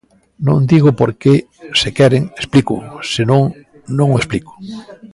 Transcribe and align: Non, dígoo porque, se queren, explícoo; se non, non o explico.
Non, 0.47 0.59
dígoo 0.71 0.97
porque, 0.99 1.33
se 1.81 1.89
queren, 1.97 2.23
explícoo; 2.41 2.79
se 3.13 3.23
non, 3.29 3.43
non 3.97 4.07
o 4.11 4.19
explico. 4.21 4.53